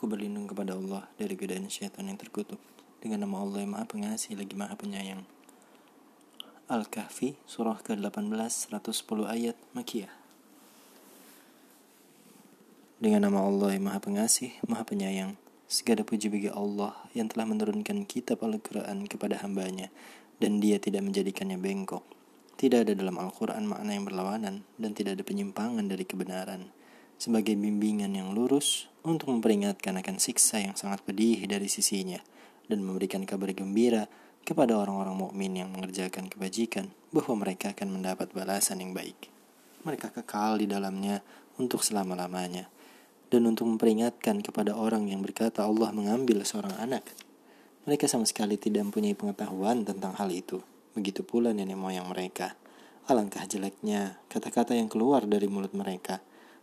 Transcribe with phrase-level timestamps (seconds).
[0.00, 2.56] Aku berlindung kepada Allah dari godaan syaitan yang terkutuk
[3.04, 5.28] dengan nama Allah yang Maha Pengasih lagi Maha Penyayang.
[6.72, 8.80] Al-Kahfi surah ke-18 110
[9.28, 10.08] ayat Makiyah.
[12.96, 15.36] Dengan nama Allah yang Maha Pengasih, Maha Penyayang,
[15.68, 19.92] segala puji bagi Allah yang telah menurunkan kitab Al-Quran kepada hambanya
[20.40, 22.08] dan dia tidak menjadikannya bengkok.
[22.56, 26.72] Tidak ada dalam Al-Quran makna yang berlawanan dan tidak ada penyimpangan dari kebenaran
[27.20, 32.20] sebagai bimbingan yang lurus untuk memperingatkan akan siksa yang sangat pedih dari sisinya
[32.68, 34.06] dan memberikan kabar gembira
[34.44, 39.32] kepada orang-orang mukmin yang mengerjakan kebajikan bahwa mereka akan mendapat balasan yang baik.
[39.84, 41.24] Mereka kekal di dalamnya
[41.56, 42.68] untuk selama-lamanya
[43.32, 47.04] dan untuk memperingatkan kepada orang yang berkata Allah mengambil seorang anak.
[47.88, 50.60] Mereka sama sekali tidak mempunyai pengetahuan tentang hal itu.
[50.92, 52.52] Begitu pula nenek moyang mereka.
[53.08, 56.20] Alangkah jeleknya kata-kata yang keluar dari mulut mereka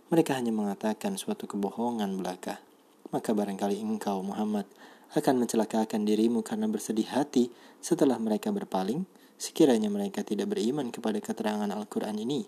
[0.07, 2.63] mereka hanya mengatakan suatu kebohongan belaka.
[3.11, 4.67] Maka barangkali engkau, Muhammad,
[5.15, 9.07] akan mencelakakan dirimu karena bersedih hati setelah mereka berpaling,
[9.39, 12.47] sekiranya mereka tidak beriman kepada keterangan Al-Quran ini.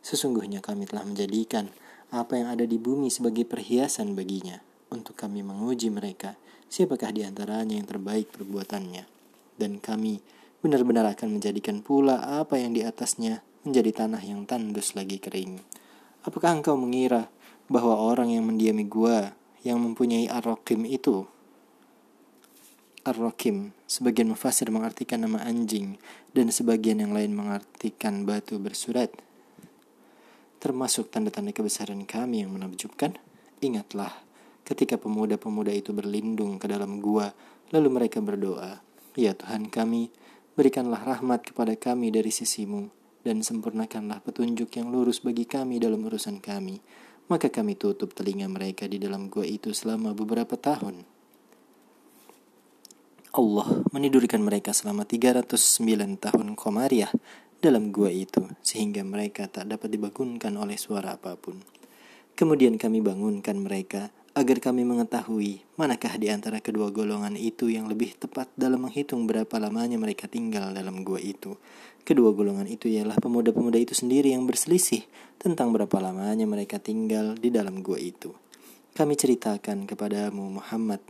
[0.00, 1.68] Sesungguhnya kami telah menjadikan
[2.08, 6.40] apa yang ada di bumi sebagai perhiasan baginya, untuk kami menguji mereka,
[6.72, 9.04] siapakah di antaranya yang terbaik perbuatannya.
[9.56, 10.20] Dan kami
[10.64, 15.60] benar-benar akan menjadikan pula apa yang di atasnya menjadi tanah yang tandus lagi kering.
[16.26, 17.30] Apakah engkau mengira
[17.70, 21.26] bahwa orang yang mendiami gua yang mempunyai arrokim itu
[23.08, 25.96] Arrokim, sebagian mufasir mengartikan nama anjing
[26.36, 29.08] dan sebagian yang lain mengartikan batu bersurat.
[30.60, 33.16] Termasuk tanda-tanda kebesaran kami yang menakjubkan.
[33.64, 34.12] Ingatlah,
[34.60, 37.32] ketika pemuda-pemuda itu berlindung ke dalam gua,
[37.72, 38.84] lalu mereka berdoa,
[39.16, 40.12] Ya Tuhan kami,
[40.52, 46.42] berikanlah rahmat kepada kami dari sisimu dan sempurnakanlah petunjuk yang lurus bagi kami dalam urusan
[46.42, 46.80] kami.
[47.28, 51.04] Maka kami tutup telinga mereka di dalam gua itu selama beberapa tahun.
[53.36, 57.12] Allah menidurkan mereka selama 309 tahun komariah
[57.60, 61.60] dalam gua itu, sehingga mereka tak dapat dibangunkan oleh suara apa pun.
[62.38, 68.14] Kemudian kami bangunkan mereka agar kami mengetahui manakah di antara kedua golongan itu yang lebih
[68.14, 71.58] tepat dalam menghitung berapa lamanya mereka tinggal dalam gua itu.
[72.06, 75.02] Kedua golongan itu ialah pemuda-pemuda itu sendiri yang berselisih
[75.42, 78.30] tentang berapa lamanya mereka tinggal di dalam gua itu.
[78.94, 81.02] Kami ceritakan kepadamu Muhammad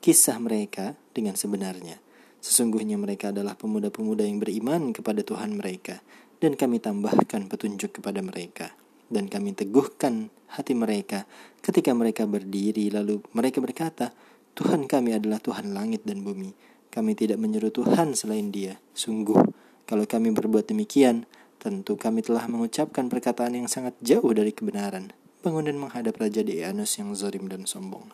[0.00, 2.00] kisah mereka dengan sebenarnya.
[2.40, 6.00] Sesungguhnya mereka adalah pemuda-pemuda yang beriman kepada Tuhan mereka
[6.40, 8.72] dan kami tambahkan petunjuk kepada mereka
[9.14, 11.30] dan kami teguhkan hati mereka
[11.62, 14.10] ketika mereka berdiri lalu mereka berkata
[14.58, 16.50] Tuhan kami adalah Tuhan langit dan bumi
[16.90, 21.28] kami tidak menyeru Tuhan selain dia sungguh kalau kami berbuat demikian,
[21.60, 25.12] tentu kami telah mengucapkan perkataan yang sangat jauh dari kebenaran.
[25.44, 28.08] Bangun menghadap Raja Deanus yang zorim dan sombong.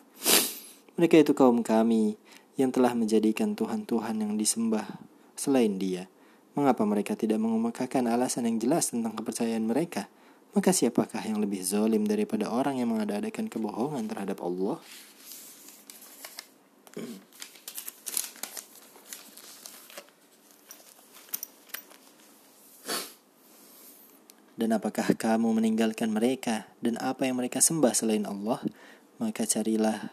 [0.99, 2.19] Mereka itu kaum kami
[2.59, 4.83] yang telah menjadikan Tuhan-Tuhan yang disembah
[5.39, 6.11] selain dia.
[6.59, 10.11] Mengapa mereka tidak mengemukakan alasan yang jelas tentang kepercayaan mereka?
[10.51, 14.83] Maka siapakah yang lebih zolim daripada orang yang mengada-adakan kebohongan terhadap Allah?
[24.59, 28.59] Dan apakah kamu meninggalkan mereka dan apa yang mereka sembah selain Allah?
[29.23, 30.11] Maka carilah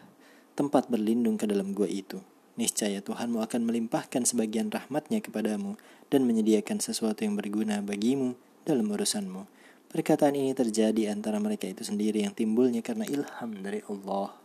[0.55, 2.23] tempat berlindung ke dalam gua itu.
[2.55, 5.75] Niscaya Tuhanmu akan melimpahkan sebagian rahmatnya kepadamu
[6.07, 9.58] dan menyediakan sesuatu yang berguna bagimu dalam urusanmu.
[9.89, 14.37] Perkataan ini terjadi antara mereka itu sendiri yang timbulnya karena ilham dari Allah.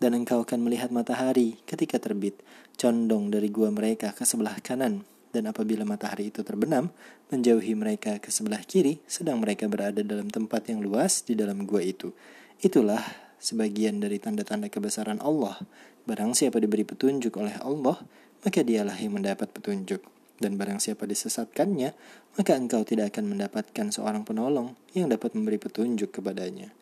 [0.00, 2.40] Dan engkau akan melihat matahari ketika terbit,
[2.80, 5.04] condong dari gua mereka ke sebelah kanan
[5.34, 6.94] dan apabila matahari itu terbenam,
[7.34, 11.82] menjauhi mereka ke sebelah kiri, sedang mereka berada dalam tempat yang luas di dalam gua
[11.82, 12.14] itu.
[12.62, 13.02] Itulah
[13.42, 15.58] sebagian dari tanda-tanda kebesaran Allah.
[16.06, 17.98] Barang siapa diberi petunjuk oleh Allah,
[18.46, 20.13] maka dialah yang mendapat petunjuk.
[20.34, 21.94] Dan barang siapa disesatkannya,
[22.34, 26.74] maka engkau tidak akan mendapatkan seorang penolong yang dapat memberi petunjuk kepadanya.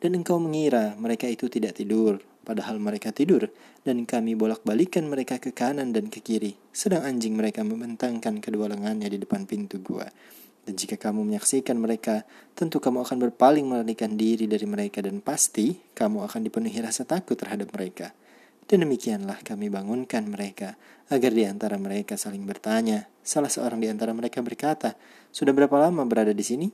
[0.00, 3.50] Dan engkau mengira mereka itu tidak tidur, padahal mereka tidur,
[3.84, 9.10] dan kami bolak-balikan mereka ke kanan dan ke kiri, sedang anjing mereka membentangkan kedua lengannya
[9.12, 10.08] di depan pintu gua.
[10.64, 12.24] Dan jika kamu menyaksikan mereka,
[12.54, 17.34] tentu kamu akan berpaling melarikan diri dari mereka dan pasti kamu akan dipenuhi rasa takut
[17.34, 18.12] terhadap mereka.
[18.70, 20.78] Dan demikianlah kami bangunkan mereka,
[21.10, 23.10] agar di antara mereka saling bertanya.
[23.18, 24.94] Salah seorang di antara mereka berkata,
[25.34, 26.70] Sudah berapa lama berada di sini?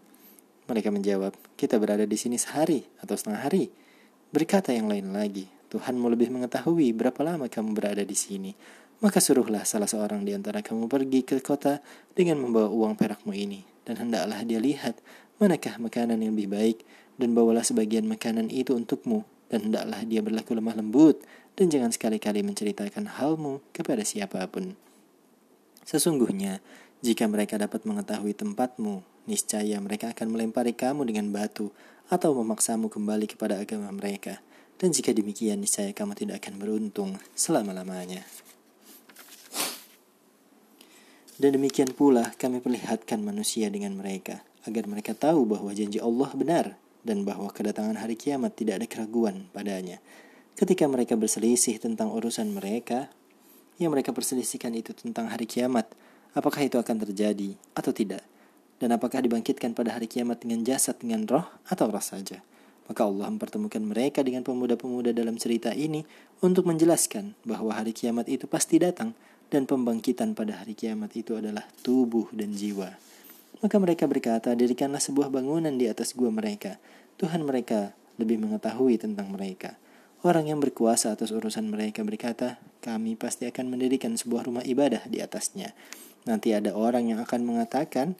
[0.69, 3.73] Mereka menjawab, kita berada di sini sehari atau setengah hari.
[4.29, 8.53] Berkata yang lain lagi, Tuhanmu lebih mengetahui berapa lama kamu berada di sini.
[9.01, 11.81] Maka suruhlah salah seorang di antara kamu pergi ke kota
[12.13, 13.65] dengan membawa uang perakmu ini.
[13.89, 15.01] Dan hendaklah dia lihat
[15.41, 16.79] manakah makanan yang lebih baik
[17.17, 21.23] dan bawalah sebagian makanan itu untukmu dan hendaklah dia berlaku lemah lembut,
[21.57, 24.77] dan jangan sekali-kali menceritakan halmu kepada siapa pun.
[25.89, 26.61] Sesungguhnya,
[27.01, 31.73] jika mereka dapat mengetahui tempatmu, niscaya mereka akan melempari kamu dengan batu
[32.13, 34.39] atau memaksamu kembali kepada agama mereka.
[34.77, 38.21] Dan jika demikian, niscaya kamu tidak akan beruntung selama-lamanya.
[41.37, 46.67] Dan demikian pula kami perlihatkan manusia dengan mereka, agar mereka tahu bahwa janji Allah benar
[47.05, 50.01] dan bahwa kedatangan hari kiamat tidak ada keraguan padanya.
[50.57, 53.13] Ketika mereka berselisih tentang urusan mereka,
[53.77, 55.85] yang mereka perselisihkan itu tentang hari kiamat,
[56.33, 58.25] apakah itu akan terjadi atau tidak?
[58.81, 62.41] Dan apakah dibangkitkan pada hari kiamat dengan jasad, dengan roh, atau roh saja?
[62.89, 66.09] Maka Allah mempertemukan mereka dengan pemuda-pemuda dalam cerita ini
[66.41, 69.13] untuk menjelaskan bahwa hari kiamat itu pasti datang
[69.53, 72.97] dan pembangkitan pada hari kiamat itu adalah tubuh dan jiwa.
[73.61, 76.81] Maka mereka berkata, dirikanlah sebuah bangunan di atas gua mereka.
[77.21, 79.77] Tuhan mereka lebih mengetahui tentang mereka.
[80.27, 85.23] Orang yang berkuasa atas urusan mereka berkata, kami pasti akan mendirikan sebuah rumah ibadah di
[85.23, 85.71] atasnya.
[86.27, 88.19] Nanti ada orang yang akan mengatakan,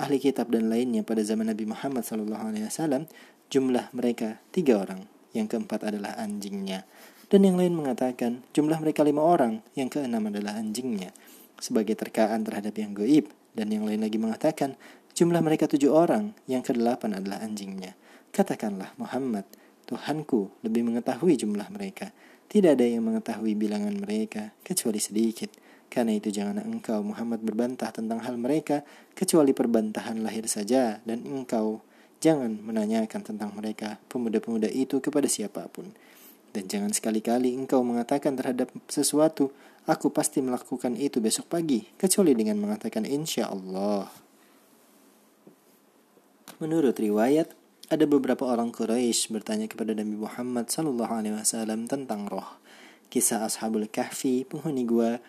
[0.00, 3.04] ahli kitab dan lainnya pada zaman Nabi Muhammad SAW,
[3.52, 5.04] jumlah mereka tiga orang.
[5.36, 6.88] Yang keempat adalah anjingnya.
[7.28, 11.12] Dan yang lain mengatakan jumlah mereka lima orang, yang keenam adalah anjingnya.
[11.60, 13.28] Sebagai terkaan terhadap yang goib.
[13.52, 14.80] Dan yang lain lagi mengatakan
[15.12, 17.92] jumlah mereka tujuh orang, yang kedelapan adalah anjingnya.
[18.32, 19.44] Katakanlah Muhammad,
[19.84, 22.10] Tuhanku lebih mengetahui jumlah mereka.
[22.48, 25.50] Tidak ada yang mengetahui bilangan mereka, kecuali sedikit.
[25.92, 28.82] Karena itu jangan engkau Muhammad berbantah tentang hal mereka,
[29.14, 31.84] kecuali perbantahan lahir saja, dan engkau
[32.18, 35.92] jangan menanyakan tentang mereka, pemuda-pemuda itu kepada siapa pun.
[36.54, 39.50] Dan jangan sekali-kali engkau mengatakan terhadap sesuatu,
[39.90, 44.06] aku pasti melakukan itu besok pagi, kecuali dengan mengatakan insya Allah.
[46.62, 47.50] Menurut riwayat,
[47.92, 52.60] ada beberapa orang Quraisy bertanya kepada Nabi Muhammad Sallallahu Alaihi Wasallam tentang roh,
[53.12, 55.20] kisah Ashabul Kahfi, penghuni gua,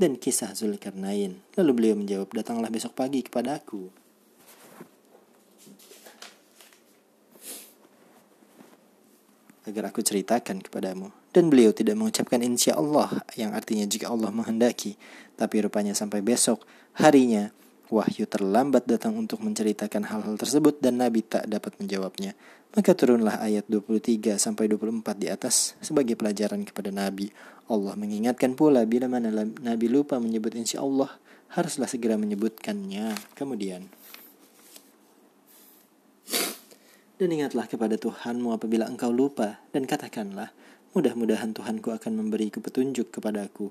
[0.00, 1.38] dan kisah Zulkarnain.
[1.54, 4.00] Lalu beliau menjawab, datanglah besok pagi kepada aku.
[9.70, 11.14] agar aku ceritakan kepadamu.
[11.30, 14.98] Dan beliau tidak mengucapkan insya Allah yang artinya jika Allah menghendaki.
[15.38, 16.66] Tapi rupanya sampai besok
[16.98, 17.54] harinya
[17.90, 22.38] wahyu terlambat datang untuk menceritakan hal-hal tersebut dan Nabi tak dapat menjawabnya.
[22.70, 27.34] Maka turunlah ayat 23 sampai 24 di atas sebagai pelajaran kepada Nabi.
[27.66, 31.10] Allah mengingatkan pula bila mana Nabi lupa menyebut insya Allah
[31.50, 33.34] haruslah segera menyebutkannya.
[33.34, 33.90] Kemudian
[37.20, 40.56] Dan ingatlah kepada Tuhanmu apabila engkau lupa, dan katakanlah,
[40.96, 43.68] mudah-mudahan Tuhanku akan memberiku petunjuk kepadaku,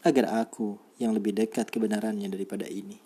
[0.00, 3.05] agar aku yang lebih dekat kebenarannya daripada ini.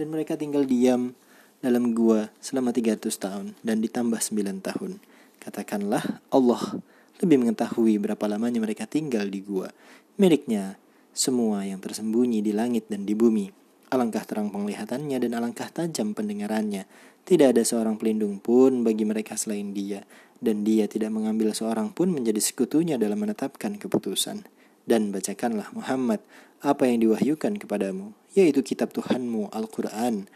[0.00, 1.12] Dan mereka tinggal diam
[1.60, 4.96] dalam gua selama 300 tahun, dan ditambah 9 tahun.
[5.36, 6.80] Katakanlah, Allah
[7.20, 9.68] lebih mengetahui berapa lamanya mereka tinggal di gua.
[10.16, 10.80] Miliknya
[11.12, 13.52] semua yang tersembunyi di langit dan di bumi.
[13.92, 16.88] Alangkah terang penglihatannya dan alangkah tajam pendengarannya
[17.28, 20.00] tidak ada seorang pelindung pun bagi mereka selain dia,
[20.40, 24.48] dan dia tidak mengambil seorang pun menjadi sekutunya dalam menetapkan keputusan.
[24.88, 26.24] Dan bacakanlah Muhammad
[26.64, 30.30] apa yang diwahyukan kepadamu, yaitu kitab Tuhanmu Al-Quran.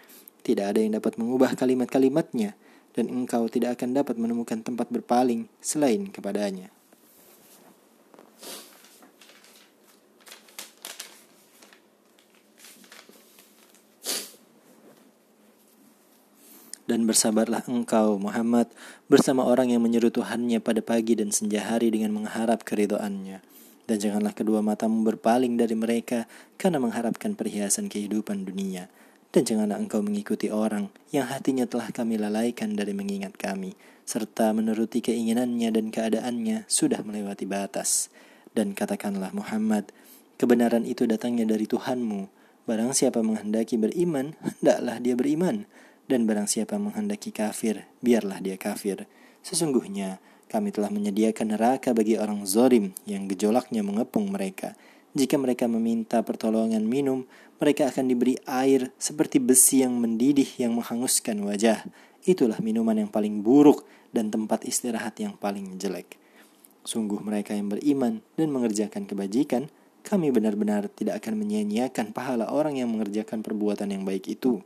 [0.44, 2.52] Tidak ada yang dapat mengubah kalimat-kalimatnya,
[2.94, 6.70] dan engkau tidak akan dapat menemukan tempat berpaling selain kepadanya.
[16.84, 18.69] Dan bersabarlah engkau, Muhammad,
[19.08, 23.54] bersama orang yang menyeru Tuhannya pada pagi dan senja hari dengan mengharap keridoannya.
[23.84, 26.24] Dan janganlah kedua matamu berpaling dari mereka
[26.56, 28.88] karena mengharapkan perhiasan kehidupan dunia.
[29.34, 33.74] Dan janganlah engkau mengikuti orang yang hatinya telah kami lalaikan dari mengingat kami,
[34.06, 38.14] serta menuruti keinginannya dan keadaannya sudah melewati batas.
[38.55, 39.91] Dan katakanlah Muhammad,
[40.38, 42.31] kebenaran itu datangnya dari Tuhanmu.
[42.64, 45.67] Barang siapa menghendaki beriman, hendaklah dia beriman
[46.05, 49.08] dan barang siapa menghendaki kafir, biarlah dia kafir.
[49.44, 50.20] Sesungguhnya
[50.55, 54.79] kami telah menyediakan neraka bagi orang zolim yang gejolaknya mengepung mereka.
[55.11, 57.27] Jika mereka meminta pertolongan minum,
[57.58, 61.82] mereka akan diberi air seperti besi yang mendidih yang menghanguskan wajah.
[62.23, 63.82] Itulah minuman yang paling buruk
[64.15, 66.23] dan tempat istirahat yang paling jelek.
[66.87, 69.67] Sungguh mereka yang beriman dan mengerjakan kebajikan,
[70.06, 74.63] kami benar-benar tidak akan menyia-nyiakan pahala orang yang mengerjakan perbuatan yang baik itu.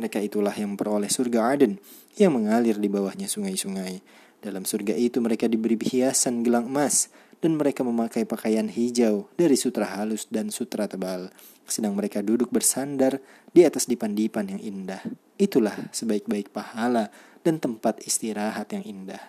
[0.00, 1.76] Mereka itulah yang memperoleh surga Aden
[2.16, 4.00] yang mengalir di bawahnya sungai-sungai.
[4.40, 7.12] Dalam surga itu mereka diberi hiasan gelang emas
[7.44, 11.28] dan mereka memakai pakaian hijau dari sutra halus dan sutra tebal,
[11.68, 13.20] sedang mereka duduk bersandar
[13.52, 15.04] di atas dipan-dipan yang indah.
[15.36, 17.12] Itulah sebaik-baik pahala
[17.44, 19.20] dan tempat istirahat yang indah.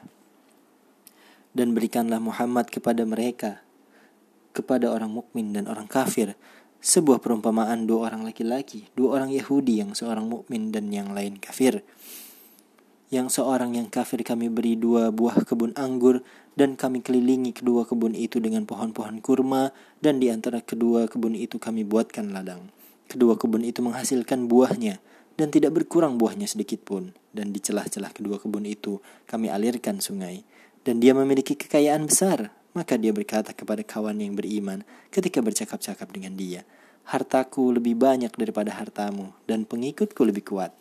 [1.51, 3.59] Dan berikanlah Muhammad kepada mereka,
[4.55, 6.39] kepada orang mukmin dan orang kafir,
[6.81, 11.85] sebuah perumpamaan dua orang laki-laki, dua orang Yahudi yang seorang mukmin dan yang lain kafir.
[13.13, 16.25] Yang seorang yang kafir kami beri dua buah kebun anggur
[16.57, 19.69] dan kami kelilingi kedua kebun itu dengan pohon-pohon kurma
[20.01, 22.73] dan di antara kedua kebun itu kami buatkan ladang.
[23.05, 25.03] Kedua kebun itu menghasilkan buahnya
[25.35, 30.43] dan tidak berkurang buahnya sedikit pun dan di celah-celah kedua kebun itu kami alirkan sungai
[30.87, 36.35] dan dia memiliki kekayaan besar maka dia berkata kepada kawan yang beriman ketika bercakap-cakap dengan
[36.35, 36.61] dia
[37.09, 40.71] hartaku lebih banyak daripada hartamu dan pengikutku lebih kuat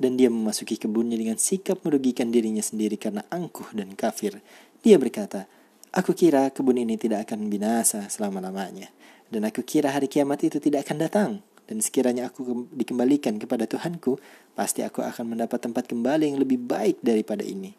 [0.00, 4.42] dan dia memasuki kebunnya dengan sikap merugikan dirinya sendiri karena angkuh dan kafir
[4.82, 5.46] dia berkata,
[5.94, 8.90] Aku kira kebun ini tidak akan binasa selama-lamanya.
[9.30, 11.30] Dan aku kira hari kiamat itu tidak akan datang.
[11.70, 14.18] Dan sekiranya aku dikembalikan kepada Tuhanku,
[14.58, 17.76] pasti aku akan mendapat tempat kembali yang lebih baik daripada ini.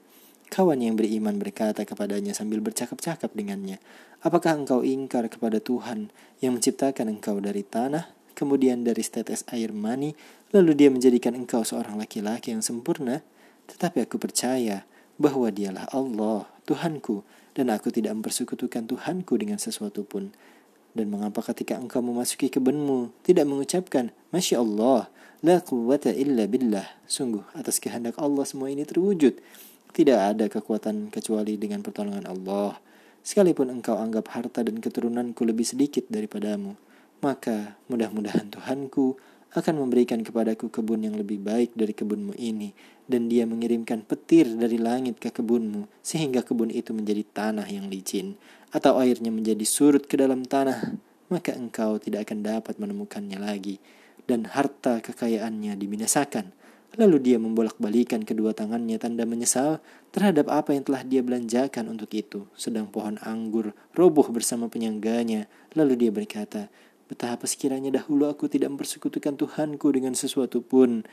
[0.54, 3.82] Kawan yang beriman berkata kepadanya sambil bercakap-cakap dengannya,
[4.22, 6.14] Apakah engkau ingkar kepada Tuhan
[6.46, 10.14] yang menciptakan engkau dari tanah, kemudian dari setetes air mani,
[10.54, 13.26] lalu dia menjadikan engkau seorang laki-laki yang sempurna?
[13.66, 14.86] Tetapi aku percaya
[15.18, 17.26] bahwa dialah Allah, Tuhanku,
[17.58, 20.38] dan aku tidak mempersekutukan Tuhanku dengan sesuatu pun.
[20.94, 25.10] Dan mengapa ketika engkau memasuki kebunmu, tidak mengucapkan, Masya Allah,
[25.42, 26.86] la quwata illa billah.
[27.10, 29.42] Sungguh, atas kehendak Allah semua ini terwujud.
[29.94, 32.74] Tidak ada kekuatan kecuali dengan pertolongan Allah.
[33.22, 36.74] Sekalipun engkau anggap harta dan keturunanku lebih sedikit daripadamu,
[37.22, 39.16] maka mudah-mudahan Tuhanku
[39.54, 42.74] akan memberikan kepadaku kebun yang lebih baik dari kebunmu ini,
[43.06, 48.34] dan dia mengirimkan petir dari langit ke kebunmu, sehingga kebun itu menjadi tanah yang licin,
[48.74, 50.98] atau airnya menjadi surut ke dalam tanah,
[51.30, 53.78] maka engkau tidak akan dapat menemukannya lagi,
[54.26, 56.50] dan harta kekayaannya dibinasakan.
[56.94, 59.82] Lalu dia membolak-balikan kedua tangannya tanda menyesal
[60.14, 62.46] terhadap apa yang telah dia belanjakan untuk itu.
[62.54, 65.50] Sedang pohon anggur roboh bersama penyangganya.
[65.74, 66.70] Lalu dia berkata,
[67.10, 71.04] Betapa sekiranya dahulu aku tidak mempersekutukan Tuhanku dengan sesuatu pun,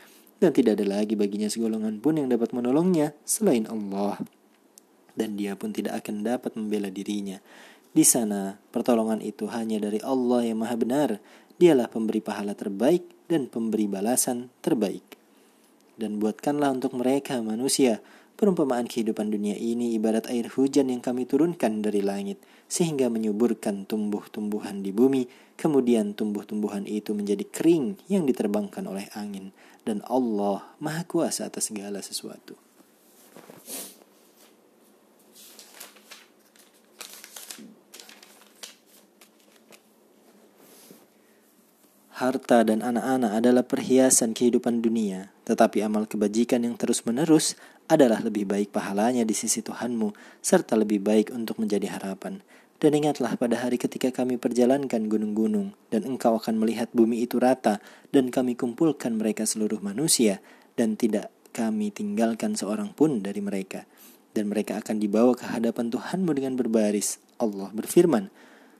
[0.41, 4.17] dan tidak ada lagi baginya segolongan pun yang dapat menolongnya selain Allah.
[5.13, 7.43] Dan dia pun tidak akan dapat membela dirinya.
[7.91, 11.11] Di sana, pertolongan itu hanya dari Allah yang Maha Benar.
[11.61, 15.10] Dialah pemberi pahala terbaik dan pemberi balasan terbaik.
[16.00, 18.00] Dan buatkanlah untuk mereka manusia
[18.40, 22.40] Perumpamaan kehidupan dunia ini ibarat air hujan yang kami turunkan dari langit,
[22.73, 25.28] sehingga menyuburkan tumbuh-tumbuhan di bumi,
[25.61, 29.52] kemudian tumbuh-tumbuhan itu menjadi kering yang diterbangkan oleh angin,
[29.85, 32.57] dan Allah Maha Kuasa atas segala sesuatu.
[42.16, 47.59] Harta dan anak-anak adalah perhiasan kehidupan dunia, tetapi amal kebajikan yang terus-menerus
[47.90, 52.38] adalah lebih baik pahalanya di sisi Tuhanmu, serta lebih baik untuk menjadi harapan.
[52.78, 57.83] Dan ingatlah pada hari ketika kami perjalankan gunung-gunung, dan engkau akan melihat bumi itu rata,
[58.14, 60.38] dan kami kumpulkan mereka seluruh manusia,
[60.78, 63.90] dan tidak kami tinggalkan seorang pun dari mereka.
[64.30, 67.19] Dan mereka akan dibawa ke hadapan Tuhanmu dengan berbaris.
[67.42, 68.30] Allah berfirman,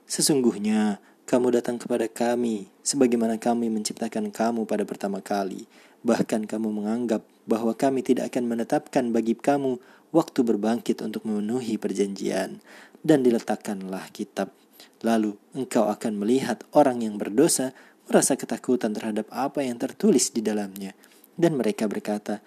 [0.07, 5.67] Sesungguhnya kamu datang kepada kami, sebagaimana kami menciptakan kamu pada pertama kali,
[6.01, 9.77] Bahkan kamu menganggap bahwa kami tidak akan menetapkan bagi kamu
[10.09, 12.61] waktu berbangkit untuk memenuhi perjanjian.
[13.01, 14.53] Dan diletakkanlah kitab.
[15.01, 17.73] Lalu engkau akan melihat orang yang berdosa
[18.05, 20.93] merasa ketakutan terhadap apa yang tertulis di dalamnya.
[21.33, 22.41] Dan mereka berkata,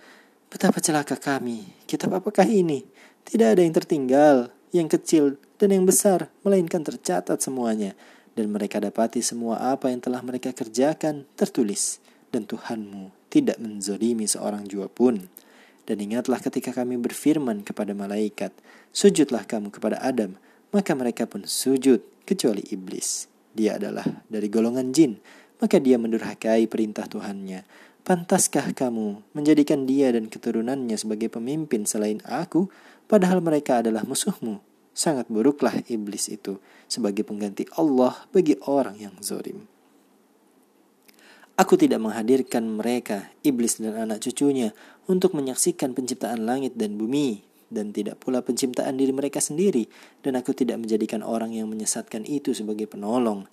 [0.47, 2.87] Betapa celaka kami, kitab apakah ini?
[3.27, 7.99] Tidak ada yang tertinggal, yang kecil dan yang besar, melainkan tercatat semuanya.
[8.39, 11.99] Dan mereka dapati semua apa yang telah mereka kerjakan tertulis.
[12.31, 15.26] Dan Tuhanmu tidak menzolimi seorang jua pun.
[15.85, 18.55] Dan ingatlah ketika kami berfirman kepada malaikat,
[18.95, 20.38] sujudlah kamu kepada Adam,
[20.71, 23.29] maka mereka pun sujud, kecuali iblis.
[23.53, 25.21] Dia adalah dari golongan jin,
[25.61, 27.62] maka dia mendurhakai perintah Tuhannya.
[28.05, 32.69] Pantaskah kamu menjadikan dia dan keturunannya sebagai pemimpin selain aku,
[33.09, 34.61] padahal mereka adalah musuhmu?
[34.95, 39.74] Sangat buruklah iblis itu sebagai pengganti Allah bagi orang yang zorim.
[41.55, 44.75] Aku tidak menghadirkan mereka, iblis dan anak cucunya,
[45.07, 49.87] untuk menyaksikan penciptaan langit dan bumi, dan tidak pula penciptaan diri mereka sendiri,
[50.27, 53.47] dan aku tidak menjadikan orang yang menyesatkan itu sebagai penolong.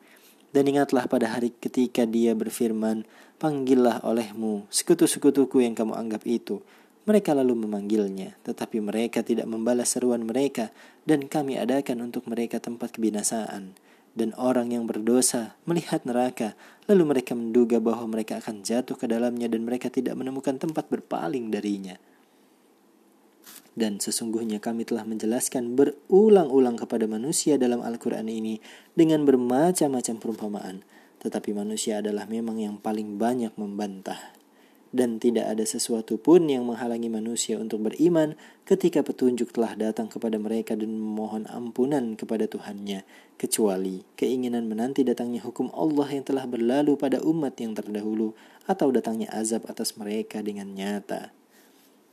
[0.50, 3.05] Dan ingatlah pada hari ketika dia berfirman,
[3.38, 6.58] Panggillah olehmu sekutu-sekutuku yang kamu anggap itu,
[7.05, 10.74] Mereka lalu memanggilnya, tetapi mereka tidak membalas seruan mereka,
[11.05, 13.74] dan kami adakan untuk mereka tempat kebinasaan.
[14.11, 16.59] Dan orang yang berdosa melihat neraka,
[16.91, 21.47] lalu mereka menduga bahwa mereka akan jatuh ke dalamnya, dan mereka tidak menemukan tempat berpaling
[21.47, 21.95] darinya.
[23.71, 28.59] Dan sesungguhnya kami telah menjelaskan berulang-ulang kepada manusia dalam Al-Quran ini
[28.91, 30.83] dengan bermacam-macam perumpamaan.
[31.23, 34.40] Tetapi manusia adalah memang yang paling banyak membantah
[34.91, 38.36] dan tidak ada sesuatu pun yang menghalangi manusia untuk beriman
[38.67, 43.07] ketika petunjuk telah datang kepada mereka dan memohon ampunan kepada Tuhannya,
[43.39, 48.36] kecuali keinginan menanti datangnya hukum Allah yang telah berlalu pada umat yang terdahulu
[48.67, 51.31] atau datangnya azab atas mereka dengan nyata.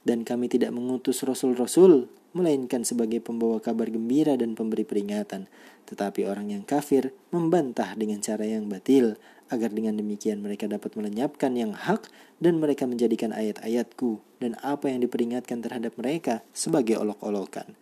[0.06, 5.50] Dan kami tidak mengutus rasul-rasul, melainkan sebagai pembawa kabar gembira dan pemberi peringatan.
[5.84, 11.52] Tetapi orang yang kafir membantah dengan cara yang batil, agar dengan demikian mereka dapat melenyapkan
[11.56, 17.76] yang hak dan mereka menjadikan ayat-ayatku dan apa yang diperingatkan terhadap mereka sebagai olok-olokan.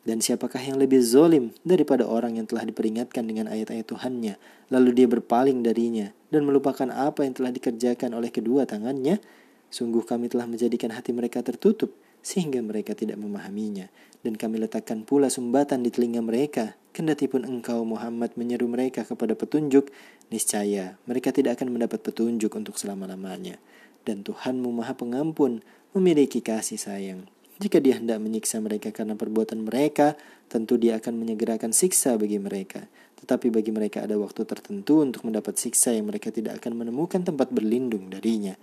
[0.00, 4.34] Dan siapakah yang lebih zolim daripada orang yang telah diperingatkan dengan ayat-ayat Tuhannya,
[4.72, 9.20] lalu dia berpaling darinya dan melupakan apa yang telah dikerjakan oleh kedua tangannya?
[9.68, 13.88] Sungguh kami telah menjadikan hati mereka tertutup, sehingga mereka tidak memahaminya.
[14.20, 19.32] Dan kami letakkan pula sumbatan di telinga mereka, kendati pun engkau Muhammad menyeru mereka kepada
[19.32, 19.88] petunjuk,
[20.28, 23.56] niscaya mereka tidak akan mendapat petunjuk untuk selama-lamanya
[24.04, 25.60] dan Tuhanmu Maha Pengampun
[25.92, 27.26] memiliki kasih sayang.
[27.60, 30.16] Jika dia hendak menyiksa mereka karena perbuatan mereka,
[30.48, 32.88] tentu dia akan menyegerakan siksa bagi mereka.
[33.20, 37.52] Tetapi bagi mereka ada waktu tertentu untuk mendapat siksa yang mereka tidak akan menemukan tempat
[37.52, 38.56] berlindung darinya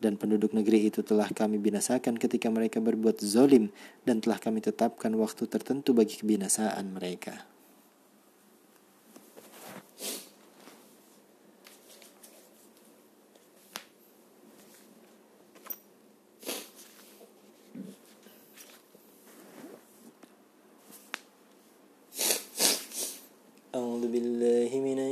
[0.00, 3.72] Dan penduduk negeri itu telah kami binasakan ketika mereka berbuat zolim
[4.04, 7.56] dan telah kami tetapkan waktu tertentu bagi kebinasaan mereka.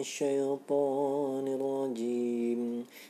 [0.04, 2.60] الشيطان الرجيم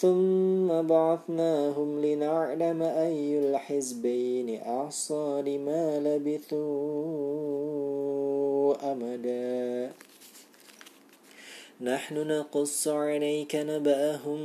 [0.00, 6.62] ثم بعثناهم لنعلم أي الحزبين أحصى لما لبثوا
[8.92, 9.92] أمدا
[11.80, 14.40] نحن نقص عليك نبأهم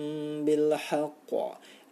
[0.45, 1.33] بالحق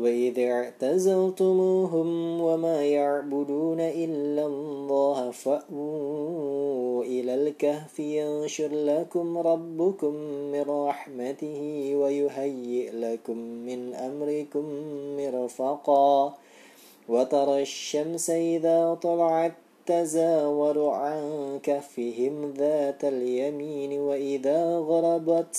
[0.00, 10.14] وإذ اعتزلتموهم وما يعبدون إلا الله فأووا إلى الكهف ينشر لكم ربكم
[10.52, 11.60] من رحمته
[11.96, 14.64] ويهيئ لكم من أمركم
[15.16, 16.34] مرفقا
[17.08, 19.52] وترى الشمس إذا طلعت
[19.86, 21.20] تزاور عن
[21.62, 25.56] كهفهم ذات اليمين وإذا غربت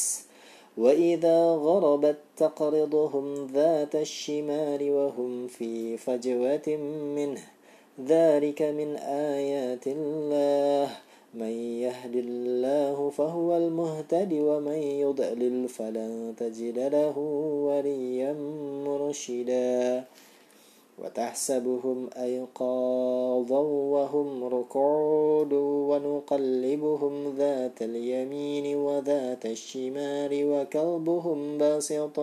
[0.81, 6.67] وإذا غربت تقرضهم ذات الشمال وهم في فجوة
[7.17, 7.41] منه
[8.07, 8.95] ذلك من
[9.35, 10.89] آيات الله
[11.33, 11.53] من
[11.85, 17.17] يهد الله فهو المهتد ومن يضلل فلن تجد له
[17.67, 18.33] وليا
[18.85, 20.03] مرشدا
[20.99, 23.60] وتحسبهم أيقاظا
[23.93, 25.54] وهم ركعود
[25.89, 32.19] ونقلبهم ذات اليمين وذات الشمال وكلبهم باسط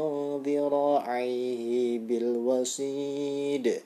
[0.46, 3.80] ذراعيه بالوصيد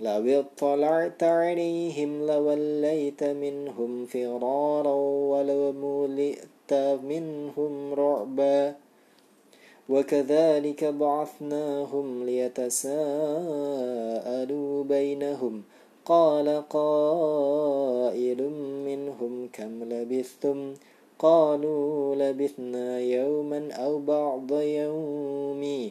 [0.00, 4.94] لو اطلعت عليهم لوليت منهم فرارا
[5.32, 6.72] ولملئت
[7.04, 8.74] منهم رعبا.
[9.90, 12.94] وكذلك بعثناهم ليتساءلوا
[14.84, 15.62] بينهم.
[16.04, 18.50] قال قائل
[18.86, 20.74] منهم كم لبثتم؟
[21.18, 25.90] قالوا لبثنا يوما أو بعض يوم.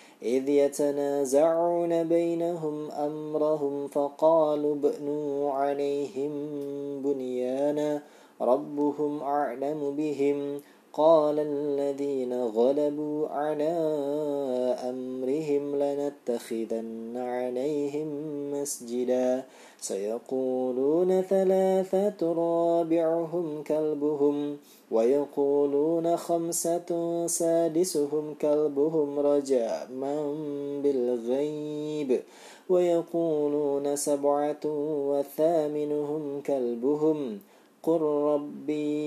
[0.23, 6.31] إذ يتنازعون بينهم أمرهم فقالوا ابنوا عليهم
[7.01, 8.01] بنيانا
[8.41, 10.61] ربهم أعلم بهم
[10.93, 13.73] قال الذين غلبوا على
[14.89, 18.07] أمرهم لنتخذن عليهم
[18.51, 19.43] مسجدا
[19.81, 24.57] سيقولون ثلاثة رابعهم كلبهم
[24.91, 26.89] ويقولون خمسة
[27.27, 30.33] سادسهم كلبهم رجاما
[30.83, 32.21] بالغيب
[32.69, 34.65] ويقولون سبعة
[35.09, 37.39] وثامنهم كلبهم.
[37.83, 39.05] قل ربي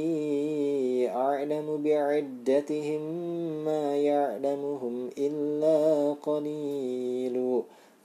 [1.09, 3.01] أعلم بعدتهم
[3.65, 7.63] ما يعلمهم إلا قليل.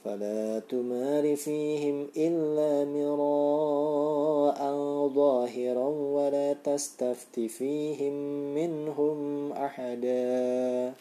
[0.09, 4.59] فلا تمار فيهم إلا مراء
[5.07, 8.13] ظاهرا ولا تستفت فيهم
[8.55, 10.93] منهم أحدا.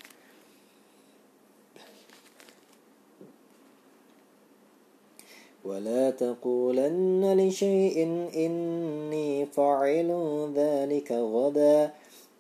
[5.65, 10.11] ولا تقولن لشيء إني فاعل
[10.55, 11.93] ذلك غدا.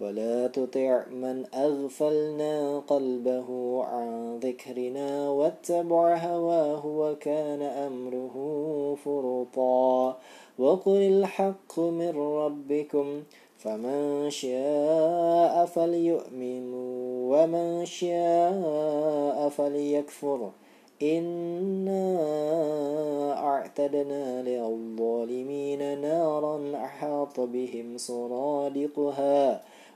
[0.00, 8.34] ولا تطع من أغفلنا قلبه عن ذكرنا واتبع هواه وكان أمره
[9.04, 10.16] فرطا.
[10.58, 13.22] وقل الحق من ربكم
[13.58, 16.74] فمن شاء فليؤمن
[17.30, 20.50] ومن شاء فليكفر.
[21.02, 22.18] إنا
[23.44, 29.62] أعتدنا للظالمين نارا أحاط بهم سرادقها.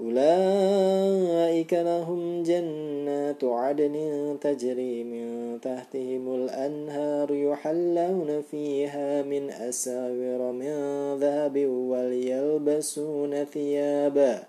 [0.00, 10.74] أولئك لهم جنات عدن تجري من تحتهم الأنهار يحلون فيها من أساور من
[11.20, 14.42] ذهب وليلبسون ثيابا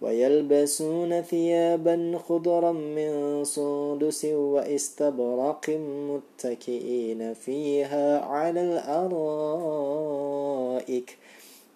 [0.00, 5.70] ويلبسون ثيابا خضرا من سندس واستبرق
[6.10, 9.88] متكئين فيها على الأرائك.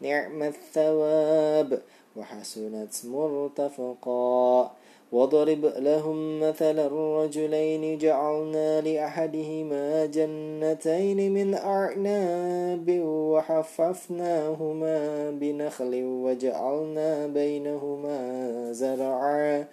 [0.01, 1.83] نعم الثواب.
[2.17, 4.71] وحسنت مرتفقا.
[5.13, 13.01] واضرب لهم مثل الرجلين جعلنا لأحدهما جنتين من أعناب
[13.33, 18.19] وحففناهما بنخل وجعلنا بينهما
[18.73, 19.65] زرعا.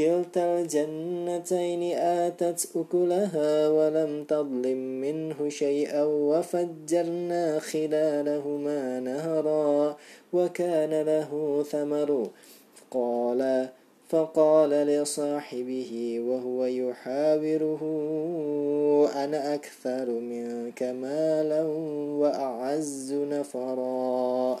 [0.00, 9.96] كلتا الجنتين آتت أكلها ولم تظلم منه شيئا وفجرنا خلالهما نهرا
[10.32, 12.30] وكان له ثمر.
[12.90, 13.68] قال
[14.08, 17.82] فقال لصاحبه وهو يحاوره
[19.14, 21.62] أنا أكثر منك مالا
[22.20, 24.60] وأعز نفرا.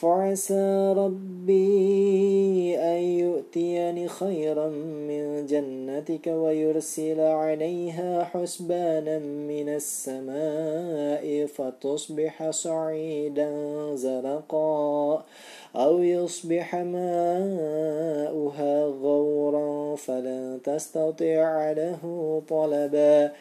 [0.00, 4.68] فعسى ربي أن يؤتيني خيرا
[5.08, 13.50] من جنتك ويرسل عليها حسبانا من السماء فتصبح صعيدا
[13.94, 15.24] زرقا
[15.76, 17.64] أو يصبح ماؤها
[18.84, 22.02] غورا فلن تستطيع له
[22.48, 23.32] طلبا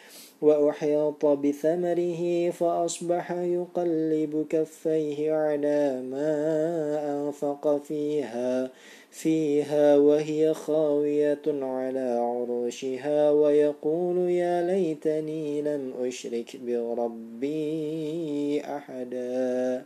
[0.41, 6.31] وأحيط بثمره فأصبح يقلب كفيه على ما
[7.13, 8.71] أنفق فيها
[9.11, 19.85] فيها وهي خاوية على عروشها ويقول يا ليتني لم أشرك بربي أحدا.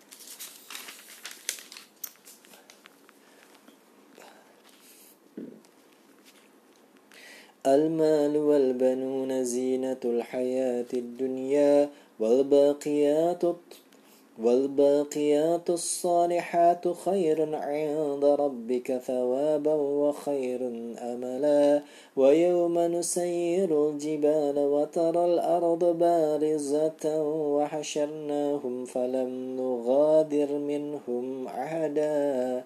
[7.67, 13.43] المال والبنون زينة الحياة الدنيا والباقيات
[14.39, 20.59] والباقيات الصالحات خير عند ربك ثوابا وخير
[21.01, 21.81] أملا.
[22.15, 27.23] ويوم نسير الجبال وترى الأرض بارزة
[27.55, 32.63] وحشرناهم فلم نغادر منهم أحدا.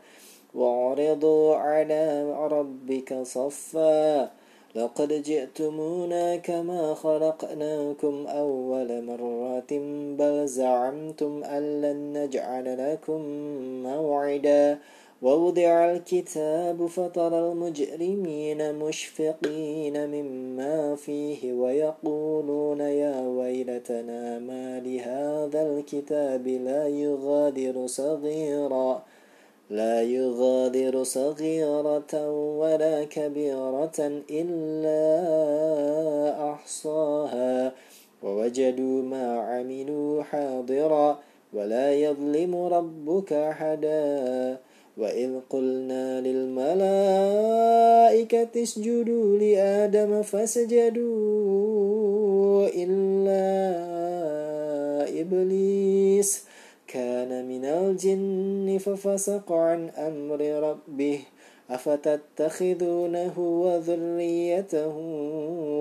[0.55, 4.44] وعرضوا على ربك صفا.
[4.75, 9.71] لقد جئتمونا كما خلقناكم أول مرة
[10.17, 13.21] بل زعمتم أن لن نجعل لكم
[13.83, 14.79] موعدا.
[15.21, 27.87] ووضع الكتاب فترى المجرمين مشفقين مما فيه ويقولون يا ويلتنا ما لهذا الكتاب لا يغادر
[27.87, 29.03] صغيرا.
[29.69, 35.01] لا يغادر صغيرة ولا كبيرة إلا
[36.53, 37.71] أحصاها.
[38.23, 41.19] ووجدوا ما عملوا حاضرا
[41.53, 44.57] ولا يظلم ربك أحدا.
[44.97, 47.43] وإذ قلنا للملائكة
[48.63, 51.07] اسجدوا لآدم فسجدوا
[52.75, 53.55] إلا
[55.21, 56.54] إبليس.
[56.95, 61.19] كان من الجن ففسق عن أمر ربه
[61.69, 64.97] أفتتخذونه وذريته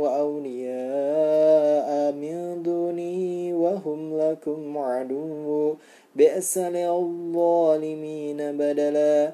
[0.02, 5.74] وأولياء من دونه وهم لكم عدو
[6.16, 9.32] بئس للظالمين بدلا.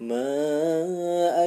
[0.00, 1.46] ما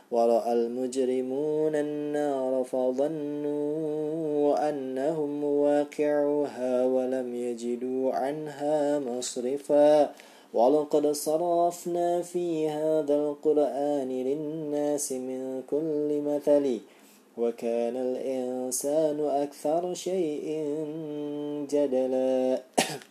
[0.11, 10.11] ورأى المجرمون النار فظنوا أنهم واقعوها ولم يجدوا عنها مصرفا
[10.53, 16.79] ولقد صرفنا في هذا القرآن للناس من كل مثل
[17.37, 20.75] وكان الإنسان أكثر شيء
[21.71, 22.61] جدلا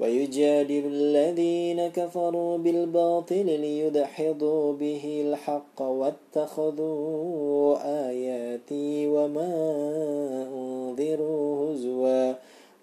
[0.00, 7.76] ويجادل الذين كفروا بالباطل ليدحضوا به الحق واتخذوا
[8.08, 9.52] آياتي وما
[10.54, 12.34] أنذروا هزوا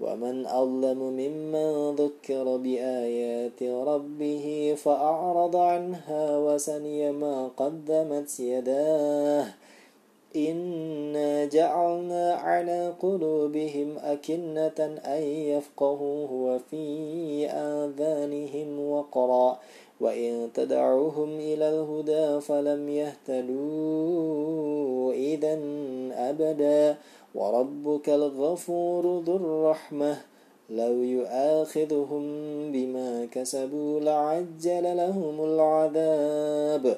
[0.01, 9.47] ومن أظلم ممن ذكر بآيات ربه فأعرض عنها وسني ما قدمت يداه
[10.35, 19.59] إنا جعلنا على قلوبهم أكنة أن يفقهوه وفي آذانهم وقرا
[20.01, 23.93] وإن تدعوهم إلى الهدى فلم يهتدوا
[25.13, 25.59] إذا
[26.11, 26.97] أبدا
[27.35, 30.17] وربك الغفور ذو الرحمة
[30.69, 32.23] لو يؤاخذهم
[32.71, 36.97] بما كسبوا لعجل لهم العذاب